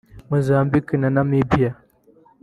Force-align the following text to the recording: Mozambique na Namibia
Mozambique 0.29 0.93
na 1.01 1.09
Namibia 1.15 1.71